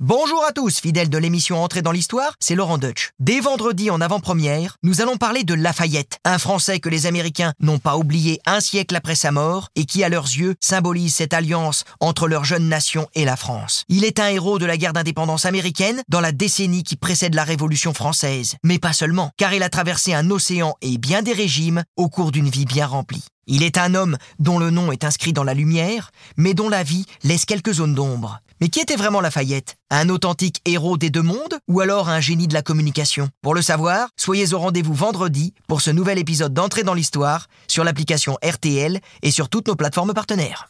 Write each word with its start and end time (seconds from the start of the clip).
Bonjour 0.00 0.44
à 0.44 0.50
tous, 0.50 0.80
fidèles 0.80 1.08
de 1.08 1.18
l'émission 1.18 1.62
Entrée 1.62 1.80
dans 1.80 1.92
l'Histoire, 1.92 2.34
c'est 2.40 2.56
Laurent 2.56 2.78
Deutsch. 2.78 3.10
Dès 3.20 3.38
vendredi 3.38 3.90
en 3.90 4.00
avant-première, 4.00 4.76
nous 4.82 5.00
allons 5.00 5.16
parler 5.16 5.44
de 5.44 5.54
Lafayette, 5.54 6.18
un 6.24 6.40
Français 6.40 6.80
que 6.80 6.88
les 6.88 7.06
Américains 7.06 7.52
n'ont 7.60 7.78
pas 7.78 7.96
oublié 7.96 8.40
un 8.44 8.58
siècle 8.58 8.96
après 8.96 9.14
sa 9.14 9.30
mort 9.30 9.68
et 9.76 9.84
qui, 9.84 10.02
à 10.02 10.08
leurs 10.08 10.24
yeux, 10.24 10.56
symbolise 10.58 11.14
cette 11.14 11.32
alliance 11.32 11.84
entre 12.00 12.26
leur 12.26 12.44
jeune 12.44 12.68
nation 12.68 13.06
et 13.14 13.24
la 13.24 13.36
France. 13.36 13.84
Il 13.88 14.04
est 14.04 14.18
un 14.18 14.26
héros 14.26 14.58
de 14.58 14.66
la 14.66 14.76
guerre 14.76 14.94
d'indépendance 14.94 15.46
américaine 15.46 16.02
dans 16.08 16.20
la 16.20 16.32
décennie 16.32 16.82
qui 16.82 16.96
précède 16.96 17.36
la 17.36 17.44
Révolution 17.44 17.94
française. 17.94 18.56
Mais 18.64 18.80
pas 18.80 18.94
seulement, 18.94 19.30
car 19.36 19.54
il 19.54 19.62
a 19.62 19.68
traversé 19.68 20.12
un 20.12 20.28
océan 20.28 20.74
et 20.82 20.98
bien 20.98 21.22
des 21.22 21.32
régimes 21.32 21.84
au 21.96 22.08
cours 22.08 22.32
d'une 22.32 22.50
vie 22.50 22.64
bien 22.64 22.88
remplie. 22.88 23.22
Il 23.46 23.62
est 23.62 23.78
un 23.78 23.94
homme 23.94 24.16
dont 24.38 24.58
le 24.58 24.70
nom 24.70 24.92
est 24.92 25.04
inscrit 25.04 25.32
dans 25.32 25.44
la 25.44 25.54
lumière, 25.54 26.10
mais 26.36 26.54
dont 26.54 26.68
la 26.68 26.82
vie 26.82 27.06
laisse 27.22 27.44
quelques 27.44 27.74
zones 27.74 27.94
d'ombre. 27.94 28.40
Mais 28.60 28.68
qui 28.68 28.80
était 28.80 28.96
vraiment 28.96 29.20
Lafayette? 29.20 29.76
Un 29.90 30.08
authentique 30.08 30.60
héros 30.64 30.96
des 30.96 31.10
deux 31.10 31.22
mondes 31.22 31.58
ou 31.68 31.80
alors 31.80 32.08
un 32.08 32.20
génie 32.20 32.48
de 32.48 32.54
la 32.54 32.62
communication? 32.62 33.28
Pour 33.42 33.54
le 33.54 33.62
savoir, 33.62 34.08
soyez 34.16 34.54
au 34.54 34.58
rendez-vous 34.58 34.94
vendredi 34.94 35.52
pour 35.68 35.80
ce 35.80 35.90
nouvel 35.90 36.18
épisode 36.18 36.54
d'entrée 36.54 36.82
dans 36.82 36.94
l'histoire 36.94 37.48
sur 37.68 37.84
l'application 37.84 38.38
RTL 38.42 39.00
et 39.22 39.30
sur 39.30 39.48
toutes 39.48 39.68
nos 39.68 39.76
plateformes 39.76 40.14
partenaires. 40.14 40.68